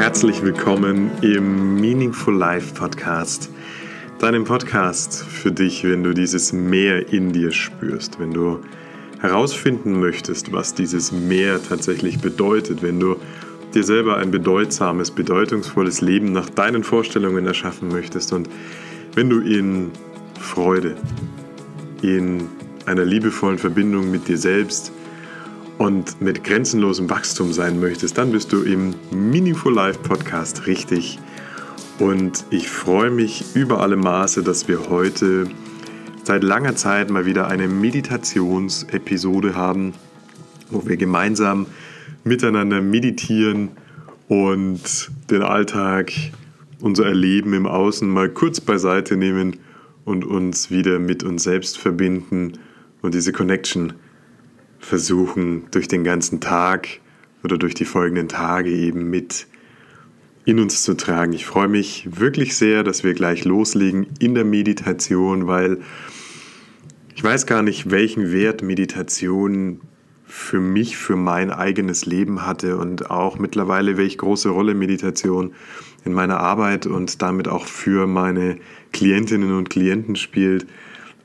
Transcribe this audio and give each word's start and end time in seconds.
herzlich 0.00 0.42
willkommen 0.42 1.10
im 1.20 1.74
Meaningful 1.78 2.34
Life 2.34 2.74
Podcast. 2.74 3.50
Deinem 4.18 4.44
Podcast 4.44 5.22
für 5.22 5.52
dich, 5.52 5.84
wenn 5.84 6.02
du 6.02 6.14
dieses 6.14 6.54
Meer 6.54 7.12
in 7.12 7.32
dir 7.32 7.52
spürst, 7.52 8.18
wenn 8.18 8.32
du 8.32 8.60
herausfinden 9.20 10.00
möchtest, 10.00 10.54
was 10.54 10.72
dieses 10.72 11.12
Meer 11.12 11.60
tatsächlich 11.62 12.18
bedeutet, 12.18 12.82
wenn 12.82 12.98
du 12.98 13.16
dir 13.74 13.84
selber 13.84 14.16
ein 14.16 14.30
bedeutsames, 14.30 15.10
bedeutungsvolles 15.10 16.00
Leben 16.00 16.32
nach 16.32 16.48
deinen 16.48 16.82
Vorstellungen 16.82 17.46
erschaffen 17.46 17.88
möchtest 17.88 18.32
und 18.32 18.48
wenn 19.14 19.28
du 19.28 19.40
in 19.40 19.90
Freude, 20.40 20.96
in 22.00 22.48
einer 22.86 23.04
liebevollen 23.04 23.58
Verbindung 23.58 24.10
mit 24.10 24.28
dir 24.28 24.38
selbst, 24.38 24.92
und 25.80 26.20
mit 26.20 26.44
grenzenlosem 26.44 27.08
Wachstum 27.08 27.54
sein 27.54 27.80
möchtest, 27.80 28.18
dann 28.18 28.32
bist 28.32 28.52
du 28.52 28.60
im 28.64 28.94
Meaningful 29.12 29.72
Life 29.72 29.98
Podcast 30.00 30.66
richtig. 30.66 31.18
Und 31.98 32.44
ich 32.50 32.68
freue 32.68 33.10
mich 33.10 33.44
über 33.54 33.80
alle 33.80 33.96
Maße, 33.96 34.42
dass 34.42 34.68
wir 34.68 34.90
heute 34.90 35.48
seit 36.22 36.44
langer 36.44 36.76
Zeit 36.76 37.08
mal 37.08 37.24
wieder 37.24 37.48
eine 37.48 37.66
Meditationsepisode 37.66 39.54
haben, 39.54 39.94
wo 40.68 40.86
wir 40.86 40.98
gemeinsam 40.98 41.64
miteinander 42.24 42.82
meditieren 42.82 43.70
und 44.28 45.10
den 45.30 45.42
Alltag, 45.42 46.12
unser 46.80 47.06
Erleben 47.06 47.54
im 47.54 47.66
Außen 47.66 48.06
mal 48.06 48.28
kurz 48.28 48.60
beiseite 48.60 49.16
nehmen 49.16 49.56
und 50.04 50.26
uns 50.26 50.70
wieder 50.70 50.98
mit 50.98 51.22
uns 51.22 51.42
selbst 51.42 51.78
verbinden 51.78 52.58
und 53.00 53.14
diese 53.14 53.32
Connection 53.32 53.94
versuchen, 54.80 55.64
durch 55.70 55.88
den 55.88 56.04
ganzen 56.04 56.40
Tag 56.40 56.88
oder 57.44 57.58
durch 57.58 57.74
die 57.74 57.84
folgenden 57.84 58.28
Tage 58.28 58.70
eben 58.70 59.08
mit 59.08 59.46
in 60.44 60.58
uns 60.58 60.82
zu 60.82 60.94
tragen. 60.96 61.32
Ich 61.32 61.46
freue 61.46 61.68
mich 61.68 62.08
wirklich 62.18 62.56
sehr, 62.56 62.82
dass 62.82 63.04
wir 63.04 63.14
gleich 63.14 63.44
loslegen 63.44 64.06
in 64.18 64.34
der 64.34 64.44
Meditation, 64.44 65.46
weil 65.46 65.78
ich 67.14 67.22
weiß 67.22 67.46
gar 67.46 67.62
nicht, 67.62 67.90
welchen 67.90 68.32
Wert 68.32 68.62
Meditation 68.62 69.82
für 70.24 70.60
mich, 70.60 70.96
für 70.96 71.16
mein 71.16 71.50
eigenes 71.50 72.06
Leben 72.06 72.46
hatte 72.46 72.78
und 72.78 73.10
auch 73.10 73.38
mittlerweile, 73.38 73.96
welche 73.96 74.16
große 74.16 74.48
Rolle 74.48 74.74
Meditation 74.74 75.52
in 76.04 76.12
meiner 76.14 76.38
Arbeit 76.38 76.86
und 76.86 77.20
damit 77.20 77.48
auch 77.48 77.66
für 77.66 78.06
meine 78.06 78.56
Klientinnen 78.92 79.52
und 79.52 79.68
Klienten 79.70 80.16
spielt. 80.16 80.66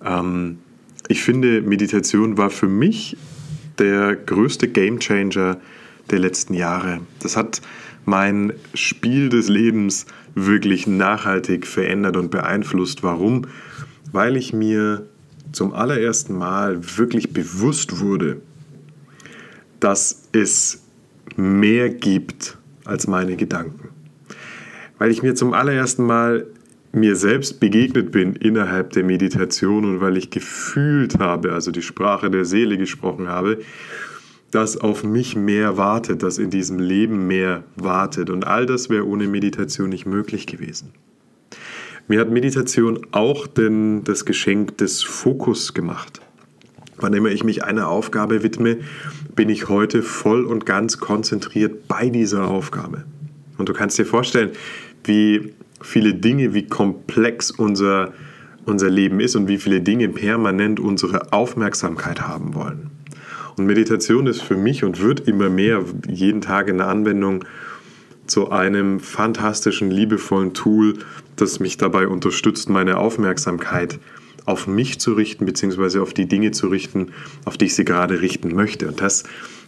Ähm, 0.04 0.60
ich 1.08 1.24
finde, 1.24 1.62
Meditation 1.62 2.38
war 2.38 2.50
für 2.50 2.68
mich 2.68 3.16
der 3.80 4.16
größte 4.16 4.68
Gamechanger 4.68 5.58
der 6.10 6.20
letzten 6.20 6.54
Jahre. 6.54 7.02
Das 7.20 7.36
hat 7.36 7.62
mein 8.06 8.54
Spiel 8.74 9.30
des 9.30 9.50
Lebens 9.50 10.06
wirklich 10.36 10.86
nachhaltig 10.86 11.66
verändert 11.66 12.18
und 12.18 12.30
beeinflusst. 12.30 13.04
Warum? 13.04 13.48
Weil 14.12 14.38
ich 14.38 14.54
mir 14.54 15.08
zum 15.52 15.74
allerersten 15.74 16.38
Mal 16.38 16.98
wirklich 16.98 17.34
bewusst 17.34 18.00
wurde, 18.00 18.42
dass 19.80 20.28
es 20.32 20.84
mehr 21.36 21.90
gibt 21.90 22.58
als 22.84 23.08
meine 23.08 23.36
Gedanken. 23.36 23.90
Weil 24.98 25.12
ich 25.12 25.24
mir 25.24 25.36
zum 25.36 25.54
allerersten 25.54 26.06
Mal 26.06 26.46
mir 26.96 27.16
selbst 27.16 27.60
begegnet 27.60 28.12
bin 28.12 28.36
innerhalb 28.36 28.92
der 28.92 29.04
Meditation 29.04 29.86
und 29.86 30.02
weil 30.02 30.18
ich 30.18 30.30
gefühlt 30.30 31.20
habe, 31.20 31.54
also 31.54 31.72
die 31.72 31.82
Sprache 31.82 32.32
der 32.32 32.46
Seele 32.46 32.78
gesprochen 32.78 33.28
habe, 33.28 33.60
dass 34.52 34.78
auf 34.78 35.04
mich 35.04 35.36
mehr 35.36 35.78
wartet, 35.78 36.24
dass 36.24 36.38
in 36.38 36.50
diesem 36.50 36.80
Leben 36.80 37.28
mehr 37.28 37.64
wartet. 37.76 38.30
Und 38.30 38.48
all 38.48 38.66
das 38.66 38.90
wäre 38.90 39.06
ohne 39.06 39.28
Meditation 39.28 39.90
nicht 39.90 40.06
möglich 40.06 40.48
gewesen. 40.48 40.94
Mir 42.08 42.20
hat 42.20 42.30
Meditation 42.30 43.06
auch 43.12 43.48
denn 43.48 44.04
das 44.04 44.26
Geschenk 44.26 44.78
des 44.78 45.04
Fokus 45.04 45.74
gemacht. 45.74 46.22
Wann 46.98 47.14
immer 47.14 47.30
ich 47.30 47.44
mich 47.44 47.64
einer 47.64 47.90
Aufgabe 47.90 48.44
widme, 48.44 48.78
bin 49.36 49.50
ich 49.50 49.68
heute 49.68 50.02
voll 50.02 50.46
und 50.46 50.66
ganz 50.66 51.00
konzentriert 51.00 51.88
bei 51.90 52.10
dieser 52.10 52.48
Aufgabe. 52.48 53.04
Und 53.58 53.68
du 53.68 53.74
kannst 53.74 53.98
dir 53.98 54.06
vorstellen, 54.06 54.52
wie 55.04 55.54
viele 55.86 56.14
Dinge, 56.14 56.54
wie 56.54 56.68
komplex 56.68 57.52
unser, 57.52 58.14
unser 58.66 58.90
Leben 58.90 59.20
ist 59.20 59.36
und 59.36 59.48
wie 59.48 59.58
viele 59.58 59.82
Dinge 59.82 60.10
permanent 60.10 60.80
unsere 60.80 61.32
Aufmerksamkeit 61.32 62.22
haben 62.22 62.54
wollen. 62.54 62.92
Und 63.58 63.66
Meditation 63.66 64.28
ist 64.28 64.42
für 64.42 64.58
mich 64.58 64.84
und 64.84 65.00
wird 65.00 65.22
immer 65.28 65.50
mehr 65.50 65.84
jeden 66.08 66.42
Tag 66.42 66.68
in 66.68 66.80
der 66.80 66.88
Anwendung 66.88 67.46
zu 68.28 68.52
einem 68.52 69.00
fantastischen, 69.00 69.92
liebevollen 69.92 70.54
Tool, 70.54 70.96
das 71.36 71.60
mich 71.60 71.78
dabei 71.78 72.08
unterstützt, 72.08 72.70
meine 72.70 72.98
Aufmerksamkeit 72.98 74.00
auf 74.46 74.68
mich 74.68 75.00
zu 75.00 75.14
richten, 75.14 75.46
beziehungsweise 75.46 76.02
auf 76.02 76.14
die 76.14 76.28
Dinge 76.28 76.52
zu 76.52 76.68
richten, 76.68 77.10
auf 77.46 77.58
die 77.58 77.66
ich 77.66 77.76
sie 77.76 77.86
gerade 77.86 78.22
richten 78.22 78.54
möchte. 78.54 78.88
Und 78.88 79.02
das 79.02 79.24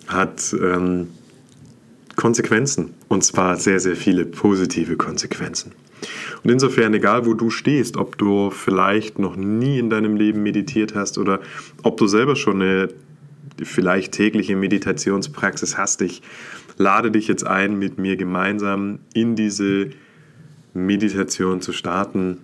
hat 0.07 0.55
ähm, 0.59 1.07
Konsequenzen, 2.15 2.93
und 3.07 3.23
zwar 3.23 3.57
sehr, 3.57 3.79
sehr 3.79 3.95
viele 3.95 4.25
positive 4.25 4.97
Konsequenzen. 4.97 5.71
Und 6.43 6.51
insofern, 6.51 6.93
egal 6.93 7.25
wo 7.25 7.33
du 7.33 7.49
stehst, 7.49 7.97
ob 7.97 8.17
du 8.17 8.51
vielleicht 8.51 9.19
noch 9.19 9.35
nie 9.35 9.79
in 9.79 9.89
deinem 9.89 10.15
Leben 10.15 10.43
meditiert 10.43 10.95
hast 10.95 11.17
oder 11.17 11.39
ob 11.83 11.97
du 11.97 12.07
selber 12.07 12.35
schon 12.35 12.61
eine 12.61 12.89
vielleicht 13.61 14.11
tägliche 14.11 14.55
Meditationspraxis 14.55 15.77
hast, 15.77 16.01
ich 16.01 16.21
lade 16.77 17.11
dich 17.11 17.27
jetzt 17.27 17.45
ein, 17.45 17.79
mit 17.79 17.97
mir 17.97 18.17
gemeinsam 18.17 18.99
in 19.13 19.35
diese 19.35 19.89
Meditation 20.73 21.61
zu 21.61 21.73
starten. 21.73 22.39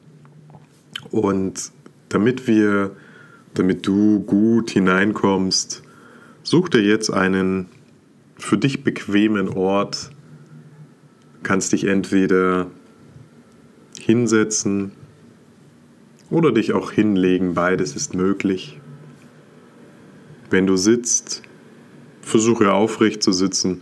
Und 1.12 1.72
damit 2.10 2.48
wir, 2.48 2.96
damit 3.54 3.86
du 3.86 4.22
gut 4.22 4.72
hineinkommst, 4.72 5.84
such 6.42 6.70
dir 6.70 6.82
jetzt 6.82 7.12
einen 7.12 7.68
für 8.38 8.58
dich 8.58 8.84
bequemen 8.84 9.50
Ort. 9.50 10.10
Kannst 11.44 11.74
dich 11.74 11.86
entweder 11.86 12.68
hinsetzen 14.04 14.92
oder 16.30 16.52
dich 16.52 16.74
auch 16.74 16.92
hinlegen, 16.92 17.54
beides 17.54 17.96
ist 17.96 18.14
möglich. 18.14 18.80
Wenn 20.50 20.68
du 20.68 20.76
sitzt, 20.76 21.42
versuche 22.22 22.74
aufrecht 22.74 23.24
zu 23.24 23.32
sitzen, 23.32 23.82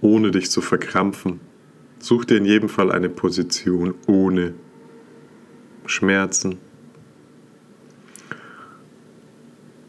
ohne 0.00 0.30
dich 0.30 0.50
zu 0.50 0.60
verkrampfen. 0.60 1.40
Such 1.98 2.24
dir 2.24 2.36
in 2.36 2.44
jedem 2.44 2.68
Fall 2.68 2.92
eine 2.92 3.08
Position 3.08 3.94
ohne 4.06 4.54
Schmerzen. 5.86 6.58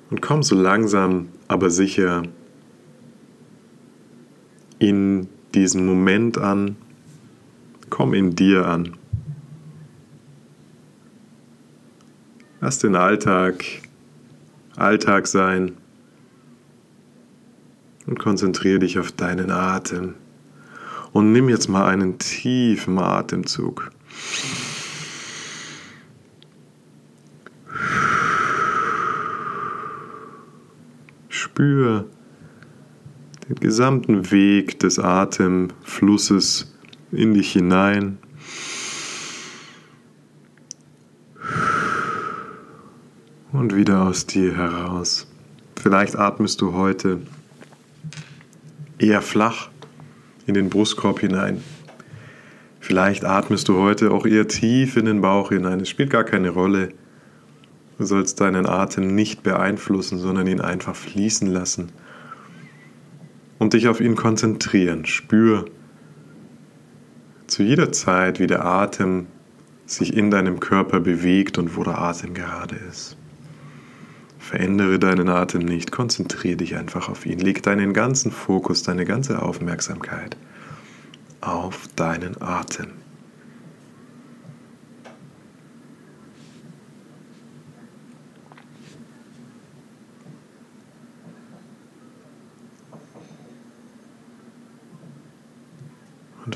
Und 0.09 0.22
komm 0.22 0.41
so 0.41 0.56
langsam, 0.56 1.29
aber 1.47 1.69
sicher 1.69 2.23
in 4.79 5.28
diesen 5.53 5.85
Moment 5.85 6.38
an, 6.38 6.78
Komm 7.90 8.14
in 8.14 8.36
dir 8.36 8.66
an. 8.68 8.96
Lass 12.59 12.80
den 12.80 12.96
Alltag 12.96 13.64
Alltag 14.78 15.25
sein 15.25 15.75
und 18.06 18.20
konzentriere 18.20 18.80
dich 18.80 19.00
auf 19.00 19.12
deinen 19.12 19.50
Atem. 19.50 20.14
Und 21.14 21.31
nimm 21.31 21.50
jetzt 21.50 21.68
mal 21.68 21.88
einen 21.88 22.20
tiefen 22.20 23.00
Atemzug. 23.00 23.90
Spür 31.28 32.06
den 33.50 33.56
gesamten 33.56 34.30
Weg 34.30 34.80
des 34.80 35.00
Atemflusses 35.00 36.77
in 37.12 37.34
dich 37.34 37.52
hinein. 37.52 38.18
Und 43.52 43.76
wieder 43.76 44.04
aus 44.04 44.26
dir 44.26 44.56
heraus. 44.56 45.28
Vielleicht 45.82 46.16
atmest 46.16 46.62
du 46.62 46.74
heute 46.74 47.22
eher 49.00 49.22
flach 49.22 49.70
in 50.46 50.54
den 50.54 50.70
Brustkorb 50.70 51.20
hinein. 51.20 51.64
Vielleicht 52.80 53.26
atmest 53.26 53.68
du 53.68 53.78
heute 53.78 54.12
auch 54.12 54.26
eher 54.26 54.48
tief 54.48 54.98
in 54.98 55.06
den 55.06 55.22
Bauch 55.22 55.50
hinein. 55.50 55.82
Es 55.82 55.90
spielt 55.90 56.09
gar 56.09 56.24
keine 56.24 56.50
Rolle. 56.50 56.90
Du 57.98 58.06
sollst 58.06 58.40
deinen 58.42 58.66
Atem 58.66 59.16
nicht 59.16 59.44
beeinflussen, 59.44 60.20
sondern 60.20 60.48
ihn 60.48 60.62
einfach 60.62 60.96
fließen 60.96 61.48
lassen 61.48 61.90
und 63.59 63.74
dich 63.74 63.88
auf 63.88 64.00
ihn 64.00 64.16
konzentrieren. 64.16 65.06
Spür, 65.06 65.66
zu 67.58 67.64
jeder 67.64 67.92
Zeit, 67.92 68.40
wie 68.40 68.46
der 68.46 68.66
Atem 68.66 69.26
sich 69.88 70.16
in 70.16 70.30
deinem 70.30 70.59
Körper 70.59 71.00
bewegt 71.00 71.58
und 71.58 71.76
wo 71.76 71.84
der 71.84 71.98
Atem 71.98 72.36
gerade 72.36 72.76
ist. 72.76 73.18
Verändere 74.38 75.00
deinen 75.00 75.28
Atem 75.28 75.64
nicht, 75.66 75.92
konzentriere 75.92 76.58
dich 76.58 76.76
einfach 76.76 77.09
auf 77.09 77.26
ihn. 77.26 77.40
Leg 77.40 77.64
deinen 77.64 77.94
ganzen 77.94 78.32
Fokus, 78.32 78.84
deine 78.84 79.06
ganze 79.06 79.42
Aufmerksamkeit 79.42 80.38
auf 81.42 81.88
deinen 81.96 82.40
Atem. 82.40 82.90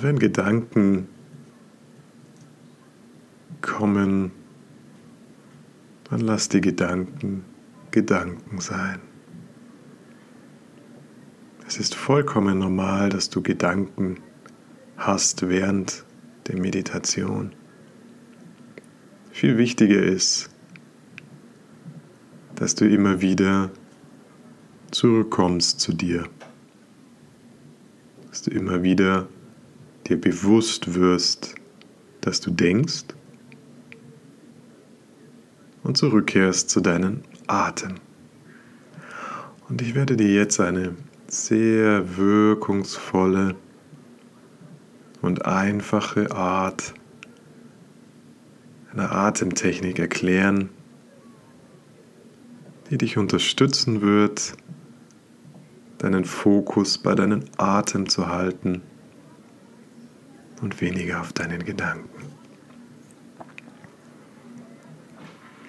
Wenn 0.01 0.17
Gedanken 0.17 1.07
kommen, 3.61 4.31
dann 6.09 6.21
lass 6.21 6.49
die 6.49 6.59
Gedanken 6.59 7.45
Gedanken 7.91 8.59
sein. 8.59 8.99
Es 11.67 11.77
ist 11.77 11.93
vollkommen 11.93 12.57
normal, 12.57 13.09
dass 13.09 13.29
du 13.29 13.43
Gedanken 13.43 14.17
hast 14.97 15.47
während 15.47 16.03
der 16.47 16.59
Meditation. 16.59 17.53
Viel 19.29 19.59
wichtiger 19.59 20.01
ist, 20.01 20.49
dass 22.55 22.73
du 22.73 22.89
immer 22.89 23.21
wieder 23.21 23.69
zurückkommst 24.89 25.79
zu 25.79 25.93
dir, 25.93 26.27
dass 28.31 28.41
du 28.41 28.49
immer 28.49 28.81
wieder 28.81 29.27
dir 30.11 30.19
bewusst 30.19 30.93
wirst, 30.93 31.55
dass 32.19 32.41
du 32.41 32.51
denkst 32.51 33.05
und 35.83 35.97
zurückkehrst 35.97 36.69
zu 36.69 36.81
deinem 36.81 37.21
Atem. 37.47 37.95
Und 39.69 39.81
ich 39.81 39.95
werde 39.95 40.17
dir 40.17 40.27
jetzt 40.27 40.59
eine 40.59 40.95
sehr 41.27 42.17
wirkungsvolle 42.17 43.55
und 45.21 45.45
einfache 45.45 46.29
Art 46.31 46.93
einer 48.91 49.13
Atemtechnik 49.13 49.97
erklären, 49.97 50.69
die 52.89 52.97
dich 52.97 53.17
unterstützen 53.17 54.01
wird, 54.01 54.57
deinen 55.99 56.25
Fokus 56.25 56.97
bei 56.97 57.15
deinem 57.15 57.45
Atem 57.55 58.09
zu 58.09 58.27
halten 58.27 58.81
und 60.61 60.79
weniger 60.79 61.21
auf 61.21 61.33
deinen 61.33 61.63
Gedanken. 61.65 62.09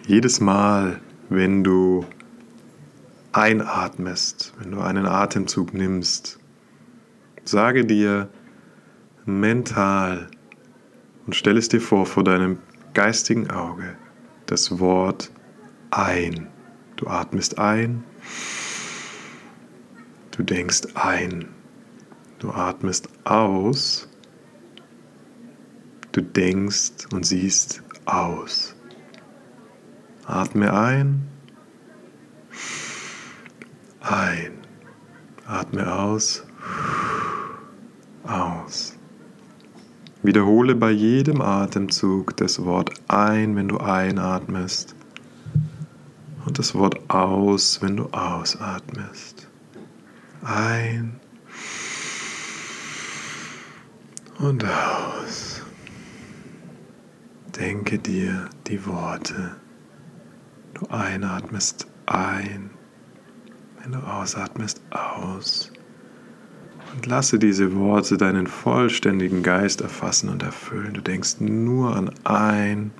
Jedes 0.06 0.40
Mal, 0.40 1.00
wenn 1.28 1.64
du 1.64 2.04
einatmest, 3.32 4.52
wenn 4.58 4.72
du 4.72 4.80
einen 4.80 5.06
Atemzug 5.06 5.72
nimmst, 5.72 6.38
sage 7.44 7.84
dir 7.84 8.28
mental 9.24 10.28
und 11.26 11.34
stell 11.34 11.56
es 11.56 11.68
dir 11.68 11.80
vor 11.80 12.06
vor 12.06 12.24
deinem 12.24 12.58
geistigen 12.94 13.50
Auge 13.50 13.96
das 14.46 14.78
Wort 14.80 15.30
ein. 15.90 16.48
Du 16.96 17.06
atmest 17.08 17.58
ein, 17.58 18.04
du 20.32 20.42
denkst 20.42 20.82
ein, 20.94 21.48
du 22.38 22.50
atmest 22.50 23.08
aus 23.24 24.08
Du 26.12 26.20
denkst 26.20 27.06
und 27.10 27.24
siehst 27.24 27.82
aus. 28.04 28.74
Atme 30.26 30.72
ein. 30.72 31.26
Ein. 34.00 34.52
Atme 35.46 35.90
aus. 35.90 36.44
Aus. 38.24 38.94
Wiederhole 40.22 40.74
bei 40.74 40.90
jedem 40.90 41.40
Atemzug 41.40 42.36
das 42.36 42.62
Wort 42.62 42.92
ein, 43.08 43.56
wenn 43.56 43.68
du 43.68 43.78
einatmest. 43.78 44.94
Und 46.44 46.58
das 46.58 46.74
Wort 46.74 47.10
aus, 47.10 47.80
wenn 47.80 47.96
du 47.96 48.04
ausatmest. 48.10 49.48
Ein 50.42 51.18
und 54.38 54.64
aus. 54.64 55.61
Denke 57.58 57.98
dir 57.98 58.48
die 58.66 58.86
Worte. 58.86 59.56
Du 60.74 60.86
einatmest 60.88 61.86
ein, 62.06 62.70
wenn 63.80 63.92
du 63.92 63.98
ausatmest 63.98 64.80
aus. 64.90 65.70
Und 66.94 67.06
lasse 67.06 67.38
diese 67.38 67.74
Worte 67.74 68.16
deinen 68.16 68.46
vollständigen 68.46 69.42
Geist 69.42 69.80
erfassen 69.80 70.28
und 70.28 70.42
erfüllen. 70.42 70.94
Du 70.94 71.00
denkst 71.02 71.40
nur 71.40 71.94
an 71.94 72.10
ein, 72.24 72.90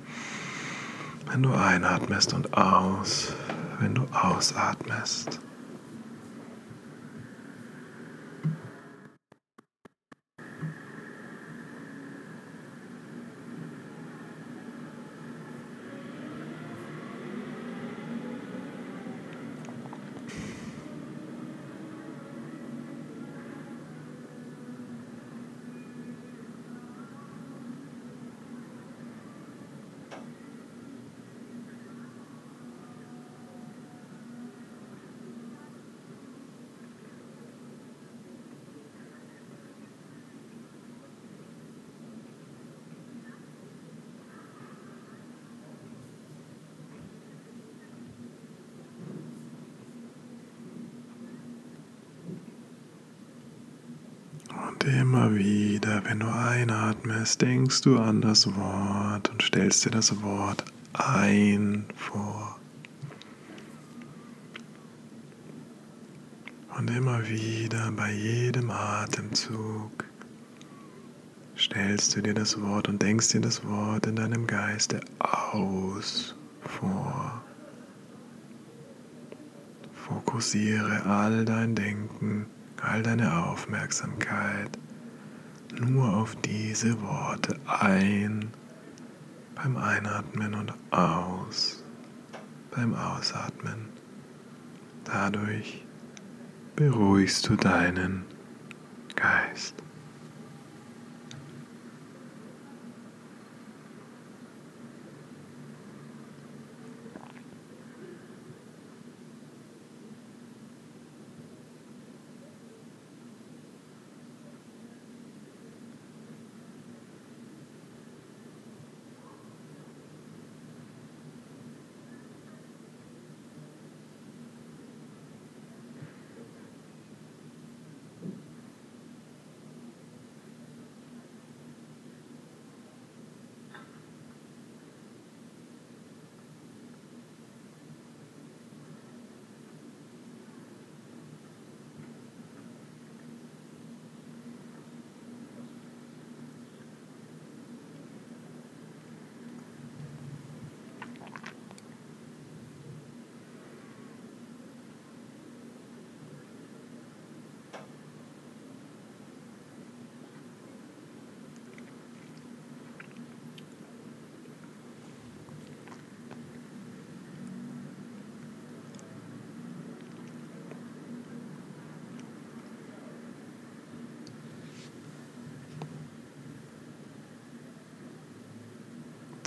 wenn 1.31 1.43
du 1.43 1.51
einatmest 1.51 2.33
und 2.33 2.53
aus, 2.55 3.33
wenn 3.79 3.95
du 3.95 4.03
ausatmest. 4.11 5.39
Immer 54.85 55.35
wieder, 55.35 56.03
wenn 56.05 56.19
du 56.19 56.27
einatmest, 56.27 57.41
denkst 57.41 57.81
du 57.81 57.99
an 57.99 58.21
das 58.21 58.47
Wort 58.55 59.29
und 59.29 59.41
stellst 59.41 59.85
dir 59.85 59.91
das 59.91 60.21
Wort 60.21 60.65
ein 60.93 61.85
vor. 61.95 62.59
Und 66.77 66.89
immer 66.89 67.27
wieder 67.27 67.91
bei 67.91 68.11
jedem 68.11 68.71
Atemzug 68.71 70.03
stellst 71.57 72.15
du 72.15 72.21
dir 72.21 72.33
das 72.33 72.59
Wort 72.61 72.89
und 72.89 73.01
denkst 73.01 73.29
dir 73.29 73.41
das 73.41 73.63
Wort 73.65 74.07
in 74.07 74.15
deinem 74.15 74.47
Geiste 74.47 74.99
aus 75.19 76.35
vor. 76.61 77.43
Fokussiere 79.93 81.05
all 81.05 81.45
dein 81.45 81.75
Denken 81.75 82.47
all 82.83 83.01
deine 83.01 83.45
Aufmerksamkeit 83.45 84.77
nur 85.79 86.13
auf 86.13 86.35
diese 86.37 87.01
Worte 87.01 87.59
ein 87.65 88.51
beim 89.55 89.77
Einatmen 89.77 90.53
und 90.53 90.73
aus 90.91 91.83
beim 92.71 92.93
Ausatmen. 92.93 93.89
Dadurch 95.05 95.85
beruhigst 96.75 97.47
du 97.47 97.55
deinen 97.55 98.25
Geist. 99.15 99.82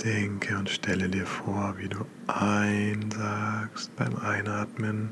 Denke 0.07 0.57
und 0.57 0.69
stelle 0.69 1.09
dir 1.09 1.25
vor, 1.25 1.75
wie 1.77 1.89
du 1.89 2.05
einsagst 2.27 3.93
beim 3.97 4.15
Einatmen 4.15 5.09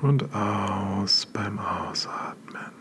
und 0.00 0.34
aus 0.34 1.26
beim 1.26 1.58
Ausatmen. 1.58 2.72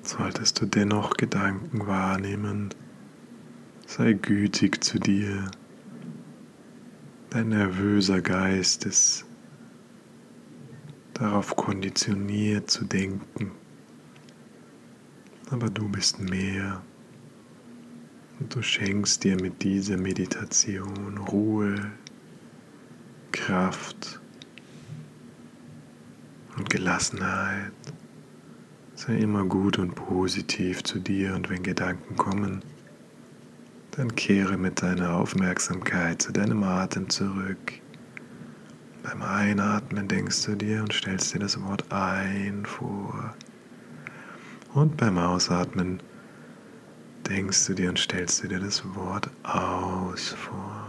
Solltest 0.00 0.58
du 0.58 0.64
dennoch 0.64 1.18
Gedanken 1.18 1.86
wahrnehmen, 1.86 2.70
sei 3.86 4.14
gütig 4.14 4.82
zu 4.82 4.98
dir. 4.98 5.50
Dein 7.28 7.50
nervöser 7.50 8.22
Geist 8.22 8.86
ist 8.86 9.26
darauf 11.12 11.54
konditioniert 11.56 12.70
zu 12.70 12.86
denken. 12.86 13.50
Aber 15.50 15.68
du 15.68 15.90
bist 15.90 16.20
mehr. 16.20 16.80
Und 18.40 18.54
du 18.54 18.62
schenkst 18.62 19.24
dir 19.24 19.36
mit 19.40 19.62
dieser 19.62 19.96
Meditation 19.96 21.18
Ruhe, 21.18 21.90
Kraft 23.32 24.20
und 26.56 26.70
Gelassenheit. 26.70 27.72
Sei 28.94 29.16
immer 29.18 29.44
gut 29.44 29.78
und 29.78 29.94
positiv 29.94 30.82
zu 30.82 30.98
dir 30.98 31.34
und 31.34 31.50
wenn 31.50 31.62
Gedanken 31.62 32.16
kommen, 32.16 32.62
dann 33.92 34.14
kehre 34.14 34.56
mit 34.56 34.82
deiner 34.82 35.14
Aufmerksamkeit 35.14 36.22
zu 36.22 36.32
deinem 36.32 36.62
Atem 36.62 37.08
zurück. 37.08 37.72
Beim 39.02 39.22
Einatmen 39.22 40.06
denkst 40.06 40.44
du 40.44 40.54
dir 40.54 40.82
und 40.82 40.92
stellst 40.92 41.34
dir 41.34 41.40
das 41.40 41.60
Wort 41.62 41.90
ein 41.90 42.64
vor. 42.66 43.34
Und 44.74 44.96
beim 44.96 45.18
Ausatmen 45.18 46.00
denkst 47.28 47.66
du 47.66 47.74
dir 47.74 47.88
und 47.90 47.98
stellst 47.98 48.42
du 48.42 48.48
dir 48.48 48.60
das 48.60 48.82
Wort 48.94 49.28
aus 49.42 50.28
vor. 50.30 50.87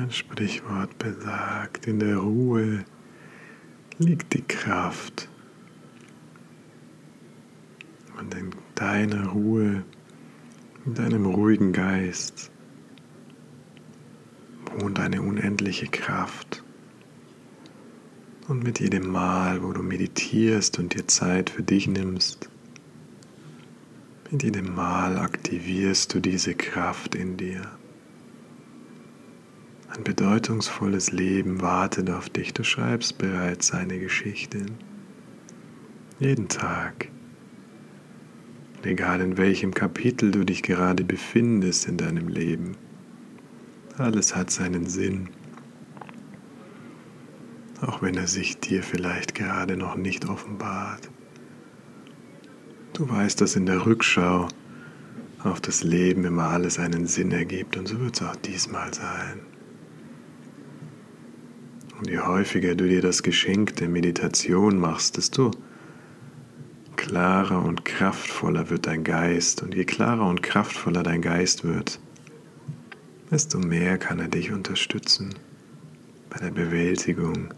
Ein 0.00 0.10
Sprichwort 0.12 0.96
besagt, 0.96 1.86
in 1.86 1.98
der 1.98 2.16
Ruhe 2.16 2.86
liegt 3.98 4.32
die 4.32 4.40
Kraft. 4.40 5.28
Und 8.18 8.34
in 8.34 8.54
deiner 8.76 9.26
Ruhe, 9.26 9.84
in 10.86 10.94
deinem 10.94 11.26
ruhigen 11.26 11.74
Geist 11.74 12.50
wohnt 14.78 14.98
eine 14.98 15.20
unendliche 15.20 15.88
Kraft. 15.88 16.64
Und 18.48 18.64
mit 18.64 18.80
jedem 18.80 19.06
Mal, 19.06 19.62
wo 19.62 19.74
du 19.74 19.82
meditierst 19.82 20.78
und 20.78 20.94
dir 20.94 21.08
Zeit 21.08 21.50
für 21.50 21.62
dich 21.62 21.86
nimmst, 21.86 22.48
mit 24.30 24.44
jedem 24.44 24.74
Mal 24.74 25.18
aktivierst 25.18 26.14
du 26.14 26.20
diese 26.20 26.54
Kraft 26.54 27.14
in 27.14 27.36
dir. 27.36 27.79
Ein 29.96 30.04
bedeutungsvolles 30.04 31.10
Leben 31.10 31.62
wartet 31.62 32.10
auf 32.10 32.28
dich. 32.28 32.54
Du 32.54 32.62
schreibst 32.62 33.18
bereits 33.18 33.68
seine 33.68 33.98
Geschichte. 33.98 34.66
Jeden 36.20 36.46
Tag. 36.46 37.08
Egal 38.84 39.20
in 39.20 39.36
welchem 39.36 39.74
Kapitel 39.74 40.30
du 40.30 40.44
dich 40.44 40.62
gerade 40.62 41.02
befindest 41.02 41.88
in 41.88 41.96
deinem 41.96 42.28
Leben. 42.28 42.76
Alles 43.98 44.36
hat 44.36 44.52
seinen 44.52 44.86
Sinn. 44.86 45.28
Auch 47.80 48.00
wenn 48.00 48.14
er 48.14 48.28
sich 48.28 48.60
dir 48.60 48.84
vielleicht 48.84 49.34
gerade 49.34 49.76
noch 49.76 49.96
nicht 49.96 50.28
offenbart. 50.28 51.10
Du 52.92 53.08
weißt, 53.10 53.40
dass 53.40 53.56
in 53.56 53.66
der 53.66 53.86
Rückschau 53.86 54.46
auf 55.42 55.60
das 55.60 55.82
Leben 55.82 56.24
immer 56.24 56.44
alles 56.44 56.78
einen 56.78 57.06
Sinn 57.06 57.32
ergibt 57.32 57.76
und 57.76 57.88
so 57.88 57.98
wird 57.98 58.14
es 58.14 58.22
auch 58.22 58.36
diesmal 58.36 58.94
sein. 58.94 59.49
Und 62.00 62.08
je 62.08 62.20
häufiger 62.20 62.74
du 62.74 62.88
dir 62.88 63.02
das 63.02 63.22
Geschenk 63.22 63.76
der 63.76 63.90
Meditation 63.90 64.78
machst, 64.78 65.18
desto 65.18 65.50
klarer 66.96 67.62
und 67.62 67.84
kraftvoller 67.84 68.70
wird 68.70 68.86
dein 68.86 69.04
Geist. 69.04 69.62
Und 69.62 69.74
je 69.74 69.84
klarer 69.84 70.26
und 70.26 70.42
kraftvoller 70.42 71.02
dein 71.02 71.20
Geist 71.20 71.62
wird, 71.62 72.00
desto 73.30 73.58
mehr 73.58 73.98
kann 73.98 74.18
er 74.18 74.28
dich 74.28 74.50
unterstützen 74.50 75.34
bei 76.30 76.38
der 76.38 76.50
Bewältigung 76.50 77.52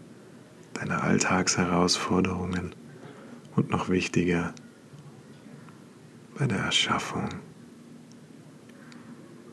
deiner 0.73 1.01
Alltagsherausforderungen 1.03 2.75
und 3.55 3.69
noch 3.69 3.87
wichtiger, 3.87 4.53
bei 6.37 6.47
der 6.47 6.59
Erschaffung 6.59 7.29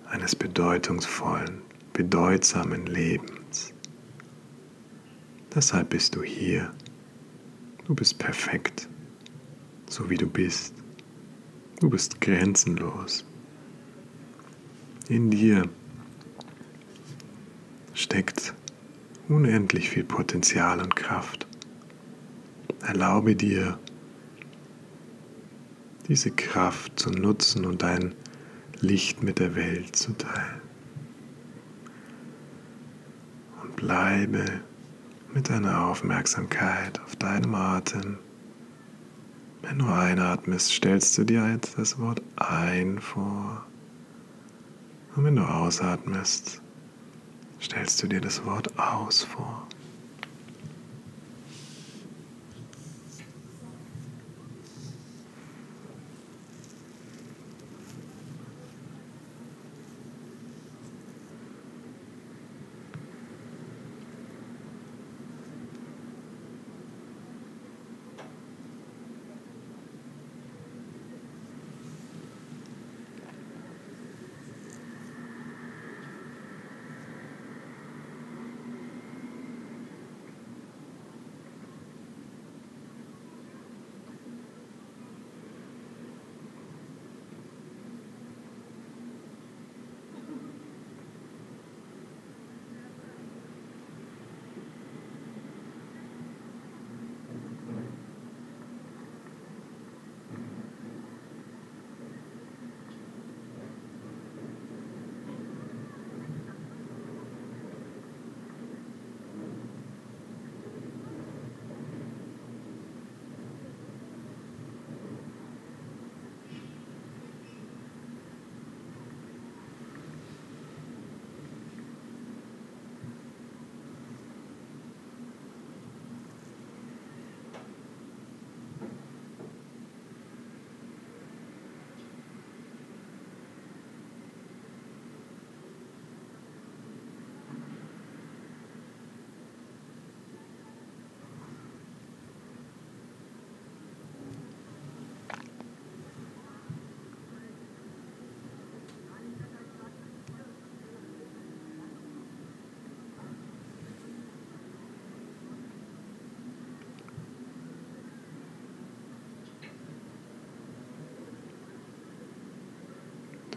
eines 0.09 0.35
bedeutungsvollen, 0.35 1.62
bedeutsamen 1.92 2.87
Lebens. 2.87 3.39
Deshalb 5.54 5.90
bist 5.90 6.14
du 6.14 6.23
hier. 6.23 6.73
Du 7.85 7.95
bist 7.95 8.19
perfekt, 8.19 8.88
so 9.88 10.09
wie 10.09 10.16
du 10.16 10.28
bist. 10.28 10.75
Du 11.80 11.90
bist 11.90 12.21
grenzenlos. 12.21 13.25
In 15.09 15.28
dir 15.30 15.69
steckt 17.95 18.54
unendlich 19.28 19.90
viel 19.90 20.04
Potenzial 20.04 20.80
und 20.80 20.95
Kraft. 20.95 21.49
Erlaube 22.87 23.35
dir, 23.35 23.76
diese 26.07 26.30
Kraft 26.30 26.99
zu 26.99 27.11
nutzen 27.11 27.66
und 27.66 27.83
dein 27.83 28.14
Licht 28.80 29.25
mit 29.25 29.40
der 29.40 29.57
Welt 29.57 29.97
zu 29.97 30.12
teilen. 30.12 30.61
Und 33.62 33.75
bleibe 33.75 34.61
mit 35.32 35.49
deiner 35.49 35.87
Aufmerksamkeit 35.87 37.00
auf 37.00 37.16
deinem 37.16 37.54
Atem. 37.54 38.18
Wenn 39.62 39.78
du 39.78 39.87
einatmest, 39.87 40.72
stellst 40.72 41.16
du 41.18 41.25
dir 41.25 41.58
das 41.76 41.99
Wort 41.99 42.22
ein 42.37 42.99
vor. 42.99 43.64
Und 45.14 45.25
wenn 45.25 45.37
du 45.37 45.42
ausatmest, 45.42 46.62
stellst 47.60 48.02
du 48.02 48.08
dir 48.08 48.20
das 48.20 48.44
Wort 48.44 48.78
aus 48.78 49.22
vor. 49.22 49.66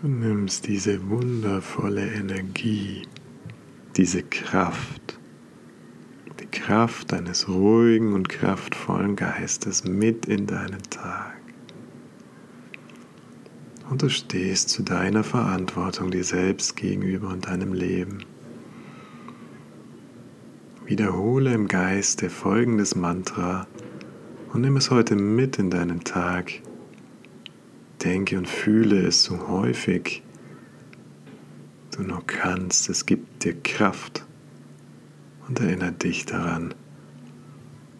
Du 0.03 0.09
nimmst 0.09 0.67
diese 0.67 1.09
wundervolle 1.09 2.05
Energie, 2.05 3.03
diese 3.95 4.21
Kraft, 4.21 5.17
die 6.41 6.45
Kraft 6.47 7.13
deines 7.13 7.47
ruhigen 7.47 8.11
und 8.11 8.27
kraftvollen 8.27 9.15
Geistes 9.15 9.85
mit 9.85 10.25
in 10.25 10.45
deinen 10.45 10.83
Tag. 10.89 11.37
Und 13.89 14.01
du 14.01 14.09
stehst 14.09 14.67
zu 14.67 14.83
deiner 14.83 15.23
Verantwortung 15.23 16.11
dir 16.11 16.25
selbst 16.25 16.75
gegenüber 16.75 17.29
und 17.29 17.47
deinem 17.47 17.71
Leben. 17.71 18.25
Wiederhole 20.85 21.53
im 21.53 21.69
Geiste 21.69 22.29
folgendes 22.29 22.93
Mantra 22.93 23.67
und 24.51 24.59
nimm 24.59 24.75
es 24.75 24.91
heute 24.91 25.15
mit 25.15 25.59
in 25.59 25.69
deinen 25.69 26.03
Tag 26.03 26.61
denke 28.03 28.37
und 28.37 28.47
fühle 28.47 29.07
es 29.07 29.23
so 29.23 29.47
häufig 29.47 30.23
du 31.95 32.03
nur 32.03 32.25
kannst. 32.25 32.89
Es 32.89 33.05
gibt 33.05 33.43
dir 33.43 33.55
Kraft 33.61 34.25
und 35.47 35.59
erinnert 35.59 36.03
dich 36.03 36.25
daran, 36.25 36.73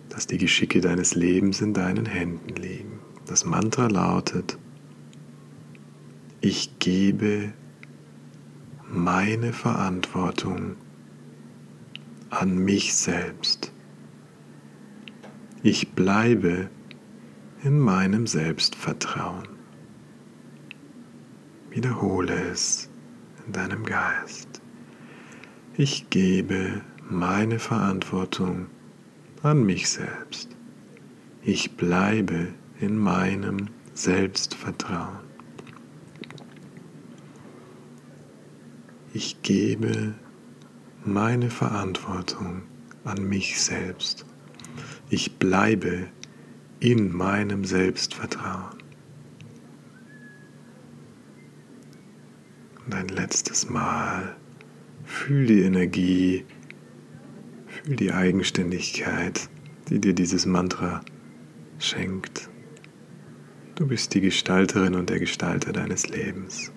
dass 0.10 0.28
die 0.28 0.38
Geschicke 0.38 0.82
deines 0.82 1.16
Lebens 1.16 1.62
in 1.62 1.74
deinen 1.74 2.06
Händen 2.06 2.56
liegen. 2.56 3.00
Das 3.26 3.46
Mantra 3.46 3.88
lautet, 3.88 4.58
ich 6.42 6.78
gebe 6.80 7.54
meine 8.90 9.54
Verantwortung 9.54 10.76
an 12.30 12.58
mich 12.58 12.94
selbst. 12.94 13.72
Ich 15.64 15.92
bleibe 15.92 16.70
in 17.64 17.80
meinem 17.80 18.28
Selbstvertrauen. 18.28 19.53
Wiederhole 21.74 22.36
es 22.52 22.88
in 23.48 23.54
deinem 23.54 23.84
Geist. 23.84 24.62
Ich 25.76 26.08
gebe 26.12 26.82
meine 27.10 27.58
Verantwortung 27.58 28.68
an 29.42 29.64
mich 29.64 29.90
selbst. 29.90 30.50
Ich 31.42 31.76
bleibe 31.76 32.50
in 32.80 32.96
meinem 32.96 33.70
Selbstvertrauen. 33.96 35.18
Ich 39.16 39.42
gebe 39.42 40.14
meine 41.04 41.50
Verantwortung 41.50 42.62
an 43.04 43.28
mich 43.28 43.60
selbst. 43.60 44.28
Ich 45.10 45.40
bleibe 45.40 46.08
in 46.80 47.12
meinem 47.12 47.66
Selbstvertrauen. 47.66 48.83
Ein 52.94 53.08
letztes 53.08 53.72
Mal 53.72 54.36
fühl 55.04 55.48
die 55.48 55.64
Energie, 55.64 56.46
fühl 57.66 57.96
die 57.96 58.12
Eigenständigkeit, 58.12 59.50
die 59.90 60.00
dir 60.00 60.14
dieses 60.14 60.46
Mantra 60.46 61.02
schenkt. 61.80 62.50
Du 63.74 63.88
bist 63.88 64.14
die 64.14 64.22
Gestalterin 64.22 64.94
und 64.94 65.10
der 65.10 65.20
Gestalter 65.20 65.74
deines 65.74 66.08
Lebens. 66.08 66.72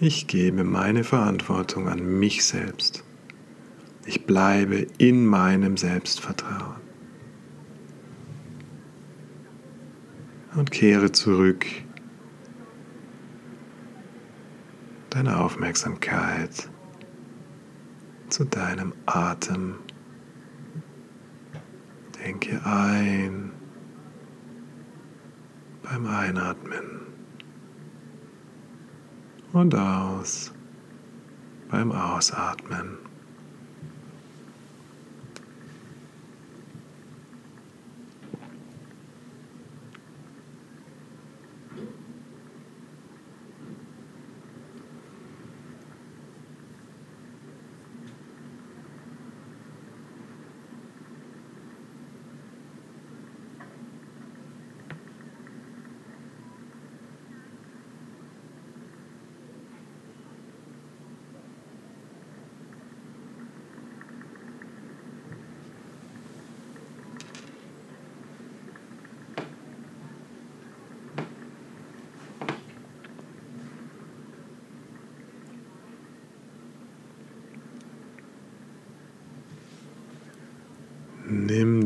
Ich 0.00 0.26
gebe 0.26 0.64
meine 0.64 1.04
Verantwortung 1.04 1.88
an 1.88 2.18
mich 2.18 2.44
selbst. 2.44 3.04
Ich 4.04 4.26
bleibe 4.26 4.88
in 4.98 5.26
meinem 5.26 5.76
Selbstvertrauen. 5.76 6.80
Und 10.56 10.72
kehre 10.72 11.12
zurück 11.12 11.66
deine 15.10 15.38
Aufmerksamkeit 15.38 16.68
zu 18.28 18.44
deinem 18.44 18.92
Atem. 19.06 19.76
Denke 22.24 22.60
ein 22.64 23.52
beim 25.82 26.06
Einatmen 26.06 27.06
und 29.52 29.74
aus 29.74 30.52
beim 31.70 31.92
Ausatmen. 31.92 33.07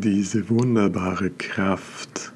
Diese 0.02 0.50
wunderbare 0.50 1.30
Kraft, 1.30 2.32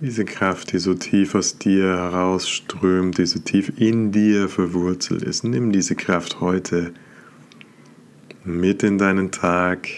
diese 0.00 0.24
Kraft, 0.24 0.72
die 0.72 0.78
so 0.78 0.94
tief 0.94 1.34
aus 1.34 1.58
dir 1.58 1.86
herausströmt, 1.96 3.18
die 3.18 3.26
so 3.26 3.38
tief 3.38 3.72
in 3.78 4.12
dir 4.12 4.48
verwurzelt 4.48 5.22
ist. 5.22 5.44
Nimm 5.44 5.72
diese 5.72 5.94
Kraft 5.94 6.40
heute 6.40 6.92
mit 8.44 8.82
in 8.82 8.98
deinen 8.98 9.30
Tag. 9.30 9.88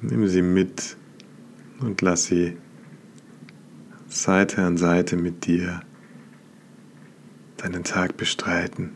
Nimm 0.00 0.26
sie 0.26 0.42
mit 0.42 0.96
und 1.80 2.00
lass 2.00 2.24
sie 2.24 2.56
Seite 4.08 4.62
an 4.62 4.78
Seite 4.78 5.16
mit 5.16 5.46
dir 5.46 5.82
deinen 7.58 7.84
Tag 7.84 8.16
bestreiten. 8.16 8.92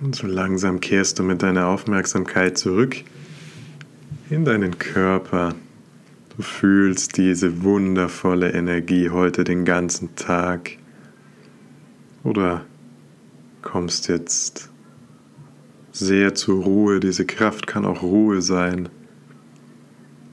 Und 0.00 0.16
so 0.16 0.26
langsam 0.26 0.80
kehrst 0.80 1.18
du 1.18 1.22
mit 1.22 1.42
deiner 1.42 1.66
Aufmerksamkeit 1.66 2.56
zurück 2.56 2.96
in 4.30 4.46
deinen 4.46 4.78
Körper. 4.78 5.54
Du 6.36 6.42
fühlst 6.42 7.18
diese 7.18 7.62
wundervolle 7.62 8.52
Energie 8.52 9.10
heute 9.10 9.44
den 9.44 9.66
ganzen 9.66 10.16
Tag. 10.16 10.70
Oder 12.24 12.64
kommst 13.60 14.08
jetzt 14.08 14.70
sehr 15.92 16.34
zur 16.34 16.64
Ruhe. 16.64 16.98
Diese 17.00 17.26
Kraft 17.26 17.66
kann 17.66 17.84
auch 17.84 18.02
Ruhe 18.02 18.40
sein. 18.40 18.88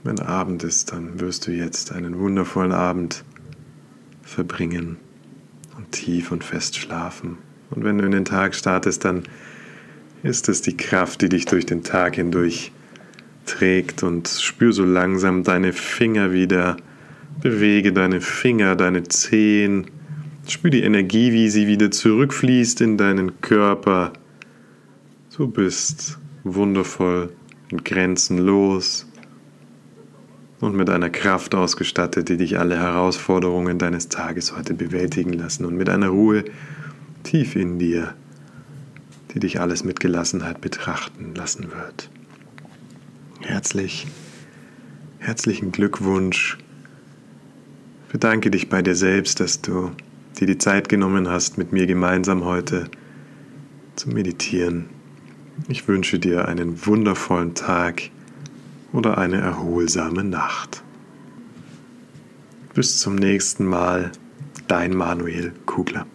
Wenn 0.04 0.20
Abend 0.20 0.64
ist, 0.64 0.94
dann 0.94 1.20
wirst 1.20 1.46
du 1.48 1.52
jetzt 1.52 1.92
einen 1.92 2.18
wundervollen 2.20 2.72
Abend 2.72 3.26
verbringen 4.22 4.96
und 5.76 5.92
tief 5.92 6.32
und 6.32 6.46
fest 6.46 6.78
schlafen. 6.78 7.38
Und 7.70 7.84
wenn 7.84 7.98
du 7.98 8.06
in 8.06 8.12
den 8.12 8.24
Tag 8.24 8.56
startest, 8.56 9.04
dann 9.04 9.24
ist 10.24 10.50
es 10.50 10.62
die 10.62 10.76
Kraft, 10.76 11.22
die 11.22 11.30
dich 11.30 11.46
durch 11.46 11.66
den 11.66 11.84
Tag 11.84 12.16
hindurch 12.16 12.72
trägt 13.46 14.04
und 14.04 14.28
spür 14.28 14.74
so 14.74 14.84
langsam 14.84 15.44
deine 15.44 15.74
Finger 15.74 16.32
wieder, 16.32 16.78
bewege 17.42 17.94
deine 17.94 18.22
Finger, 18.22 18.76
deine 18.76 19.04
Zehen, 19.04 19.88
spür 20.48 20.72
die 20.72 20.84
Energie, 20.84 21.32
wie 21.32 21.50
sie 21.50 21.68
wieder 21.68 21.92
zurückfließt 21.92 22.82
in 22.82 22.98
deinen 22.98 23.42
Körper. 23.42 24.14
Du 25.36 25.48
bist 25.48 26.18
wundervoll 26.44 27.32
und 27.72 27.86
grenzenlos 27.86 29.08
und 30.60 30.76
mit 30.76 30.90
einer 30.90 31.10
Kraft 31.10 31.54
ausgestattet, 31.54 32.30
die 32.30 32.38
dich 32.38 32.58
alle 32.58 32.78
Herausforderungen 32.78 33.78
deines 33.78 34.10
Tages 34.10 34.56
heute 34.58 34.74
bewältigen 34.74 35.34
lassen 35.34 35.66
und 35.66 35.76
mit 35.78 35.90
einer 35.90 36.10
Ruhe 36.10 36.44
tief 37.24 37.56
in 37.56 37.78
dir 37.78 38.16
die 39.38 39.42
dich 39.42 39.60
alles 39.60 39.84
mit 39.84 40.00
Gelassenheit 40.00 40.62
betrachten 40.62 41.36
lassen 41.36 41.66
wird. 41.66 42.10
Herzlich, 43.42 44.08
herzlichen 45.20 45.72
Glückwunsch. 45.72 46.58
Bedanke 48.12 48.50
dich 48.50 48.68
bei 48.68 48.82
dir 48.82 48.96
selbst, 48.96 49.40
dass 49.40 49.62
du 49.62 49.92
dir 50.40 50.48
die 50.48 50.58
Zeit 50.58 50.90
genommen 50.90 51.30
hast, 51.30 51.60
mit 51.60 51.72
mir 51.72 51.86
gemeinsam 51.86 52.46
heute 52.46 52.90
zu 53.96 54.10
meditieren. 54.10 54.86
Ich 55.68 55.88
wünsche 55.88 56.18
dir 56.18 56.48
einen 56.48 56.88
wundervollen 56.88 57.54
Tag 57.54 58.10
oder 58.92 59.20
eine 59.20 59.40
erholsame 59.40 60.24
Nacht. 60.24 60.82
Bis 62.74 63.00
zum 63.00 63.14
nächsten 63.14 63.68
Mal, 63.68 64.12
dein 64.68 64.96
Manuel 64.96 65.54
Kugler. 65.68 66.08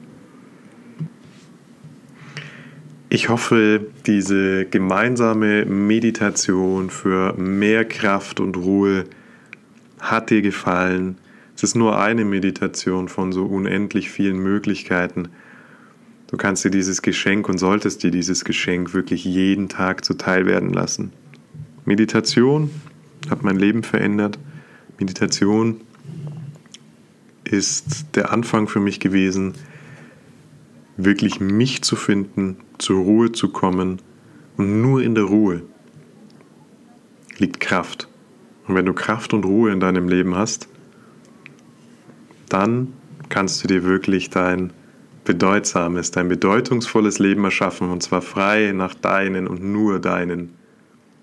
Ich 3.15 3.29
hoffe, 3.29 3.89
diese 4.07 4.65
gemeinsame 4.65 5.67
Meditation 5.67 6.89
für 6.89 7.35
mehr 7.35 7.85
Kraft 7.85 8.41
und 8.41 8.57
Ruhe 8.57 9.05
hat 10.01 10.31
dir 10.31 10.41
gefallen. 10.41 11.19
Es 11.55 11.63
ist 11.63 11.75
nur 11.75 11.99
eine 12.01 12.25
Meditation 12.25 13.11
von 13.11 13.31
so 13.33 13.45
unendlich 13.45 14.09
vielen 14.11 14.39
Möglichkeiten. 14.39 15.29
Du 16.29 16.39
kannst 16.39 16.65
dir 16.65 16.71
dieses 16.71 17.03
Geschenk 17.03 17.51
und 17.51 17.59
solltest 17.59 18.03
dir 18.03 18.11
dieses 18.11 18.47
Geschenk 18.47 18.95
wirklich 18.95 19.27
jeden 19.27 19.69
Tag 19.69 20.07
zuteil 20.07 20.47
werden 20.47 20.73
lassen. 20.73 21.13
Meditation 21.85 22.71
hat 23.29 23.43
mein 23.43 23.57
Leben 23.57 23.83
verändert. 23.83 24.39
Meditation 24.99 25.83
ist 27.45 28.07
der 28.15 28.33
Anfang 28.33 28.69
für 28.69 28.81
mich 28.81 29.01
gewesen, 29.01 29.53
wirklich 30.97 31.41
mich 31.41 31.83
zu 31.83 31.97
finden, 31.97 32.59
zur 32.79 33.03
Ruhe 33.03 33.33
zu 33.33 33.49
kommen. 33.49 34.01
Und 34.57 34.83
nur 34.83 35.03
in 35.03 35.15
der 35.15 35.25
Ruhe 35.25 35.63
liegt 37.39 37.61
Kraft. 37.61 38.09
Und 38.67 38.75
wenn 38.75 38.87
du 38.87 38.93
Kraft 38.93 39.35
und 39.35 39.45
Ruhe 39.45 39.73
in 39.73 39.81
deinem 39.81 40.09
Leben 40.09 40.35
hast, 40.35 40.69
dann 42.49 42.93
kannst 43.29 43.65
du 43.65 43.69
dir 43.69 43.85
wirklich 43.85 44.31
dein 44.31 44.73
bedeutsames, 45.25 46.11
dein 46.11 46.29
bedeutungsvolles 46.29 47.19
Leben 47.19 47.45
erschaffen 47.45 47.91
und 47.91 48.03
zwar 48.03 48.23
frei 48.23 48.73
nach 48.73 48.95
deinen 48.95 49.47
und 49.47 49.63
nur 49.63 50.01
deinen 50.01 50.51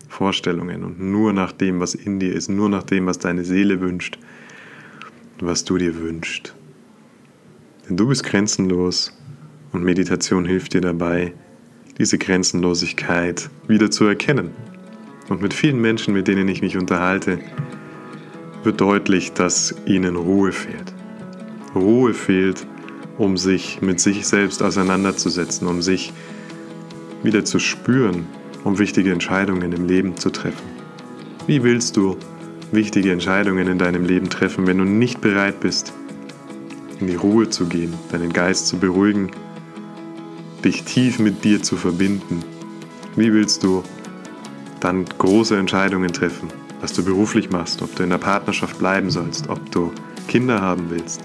Vorstellungen 0.07 0.83
und 0.83 0.99
nur 0.99 1.33
nach 1.33 1.51
dem, 1.51 1.79
was 1.79 1.93
in 1.93 2.19
dir 2.19 2.33
ist, 2.33 2.49
nur 2.49 2.69
nach 2.69 2.83
dem, 2.83 3.05
was 3.05 3.19
deine 3.19 3.43
Seele 3.43 3.79
wünscht 3.79 4.17
und 5.39 5.47
was 5.47 5.65
du 5.65 5.77
dir 5.77 5.99
wünschst. 5.99 6.55
Denn 7.87 7.97
du 7.97 8.07
bist 8.07 8.23
grenzenlos 8.23 9.18
und 9.71 9.83
Meditation 9.83 10.45
hilft 10.45 10.73
dir 10.73 10.81
dabei, 10.81 11.33
diese 11.97 12.17
Grenzenlosigkeit 12.17 13.49
wieder 13.67 13.91
zu 13.91 14.05
erkennen. 14.05 14.51
Und 15.27 15.41
mit 15.41 15.53
vielen 15.53 15.79
Menschen, 15.79 16.13
mit 16.13 16.27
denen 16.27 16.47
ich 16.47 16.61
mich 16.61 16.77
unterhalte, 16.77 17.39
wird 18.63 18.81
deutlich, 18.81 19.33
dass 19.33 19.75
ihnen 19.85 20.15
Ruhe 20.15 20.51
fehlt. 20.51 20.93
Ruhe 21.75 22.13
fehlt, 22.13 22.65
um 23.17 23.37
sich 23.37 23.81
mit 23.81 23.99
sich 23.99 24.25
selbst 24.25 24.63
auseinanderzusetzen, 24.63 25.67
um 25.67 25.81
sich 25.81 26.13
wieder 27.21 27.45
zu 27.45 27.59
spüren, 27.59 28.25
um 28.63 28.79
wichtige 28.79 29.11
Entscheidungen 29.11 29.71
im 29.73 29.85
Leben 29.85 30.17
zu 30.17 30.29
treffen. 30.29 30.67
Wie 31.47 31.63
willst 31.63 31.97
du 31.97 32.17
wichtige 32.71 33.11
Entscheidungen 33.11 33.67
in 33.67 33.77
deinem 33.77 34.05
Leben 34.05 34.29
treffen, 34.29 34.67
wenn 34.67 34.77
du 34.77 34.85
nicht 34.85 35.21
bereit 35.21 35.59
bist, 35.59 35.93
in 36.99 37.07
die 37.07 37.15
Ruhe 37.15 37.49
zu 37.49 37.65
gehen, 37.65 37.93
deinen 38.11 38.33
Geist 38.33 38.67
zu 38.67 38.77
beruhigen 38.77 39.31
dich 40.63 40.83
tief 40.83 41.19
mit 41.19 41.43
dir 41.43 41.61
zu 41.61 41.77
verbinden. 41.77 42.43
Wie 43.15 43.33
willst 43.33 43.63
du 43.63 43.83
dann 44.79 45.05
große 45.05 45.57
Entscheidungen 45.57 46.13
treffen, 46.13 46.49
was 46.81 46.93
du 46.93 47.03
beruflich 47.03 47.49
machst, 47.49 47.81
ob 47.81 47.95
du 47.95 48.03
in 48.03 48.09
der 48.09 48.17
Partnerschaft 48.17 48.79
bleiben 48.79 49.09
sollst, 49.09 49.49
ob 49.49 49.71
du 49.71 49.91
Kinder 50.27 50.61
haben 50.61 50.89
willst, 50.89 51.21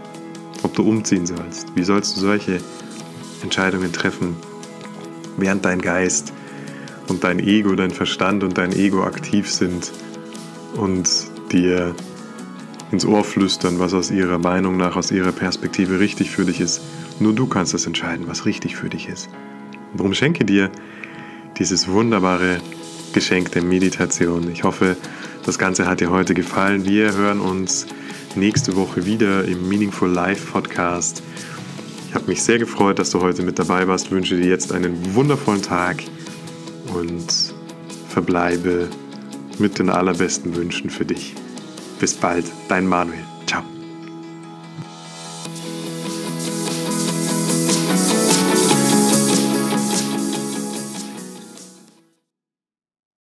ob 0.62 0.74
du 0.74 0.82
umziehen 0.82 1.26
sollst? 1.26 1.68
Wie 1.74 1.84
sollst 1.84 2.16
du 2.16 2.20
solche 2.20 2.60
Entscheidungen 3.42 3.92
treffen, 3.92 4.36
während 5.36 5.64
dein 5.64 5.80
Geist 5.80 6.32
und 7.08 7.24
dein 7.24 7.38
Ego, 7.38 7.74
dein 7.74 7.90
Verstand 7.90 8.42
und 8.42 8.58
dein 8.58 8.72
Ego 8.72 9.04
aktiv 9.04 9.50
sind 9.50 9.92
und 10.76 11.08
dir 11.52 11.94
ins 12.90 13.04
Ohr 13.04 13.24
flüstern, 13.24 13.78
was 13.78 13.94
aus 13.94 14.10
ihrer 14.10 14.38
Meinung 14.38 14.76
nach, 14.76 14.96
aus 14.96 15.10
ihrer 15.10 15.32
Perspektive 15.32 16.00
richtig 16.00 16.30
für 16.30 16.44
dich 16.44 16.60
ist. 16.60 16.80
Nur 17.20 17.32
du 17.32 17.46
kannst 17.46 17.74
es 17.74 17.86
entscheiden, 17.86 18.26
was 18.26 18.46
richtig 18.46 18.76
für 18.76 18.88
dich 18.88 19.08
ist. 19.08 19.28
Darum 19.96 20.14
schenke 20.14 20.44
dir 20.44 20.70
dieses 21.58 21.88
wunderbare 21.88 22.60
Geschenk 23.12 23.52
der 23.52 23.62
Meditation. 23.62 24.50
Ich 24.50 24.64
hoffe, 24.64 24.96
das 25.44 25.58
Ganze 25.58 25.86
hat 25.86 26.00
dir 26.00 26.10
heute 26.10 26.34
gefallen. 26.34 26.84
Wir 26.84 27.12
hören 27.14 27.40
uns 27.40 27.86
nächste 28.34 28.74
Woche 28.74 29.06
wieder 29.06 29.44
im 29.44 29.68
Meaningful 29.68 30.08
Life 30.08 30.50
Podcast. 30.50 31.22
Ich 32.08 32.14
habe 32.14 32.26
mich 32.26 32.42
sehr 32.42 32.58
gefreut, 32.58 32.98
dass 32.98 33.10
du 33.10 33.20
heute 33.20 33.42
mit 33.42 33.58
dabei 33.58 33.86
warst. 33.86 34.06
Ich 34.06 34.10
wünsche 34.10 34.36
dir 34.36 34.48
jetzt 34.48 34.72
einen 34.72 35.14
wundervollen 35.14 35.62
Tag 35.62 36.02
und 36.92 37.54
verbleibe 38.08 38.88
mit 39.58 39.78
den 39.78 39.90
allerbesten 39.90 40.54
Wünschen 40.56 40.90
für 40.90 41.04
dich. 41.04 41.34
Bis 42.00 42.14
bald, 42.14 42.46
dein 42.68 42.86
Manuel. 42.86 43.33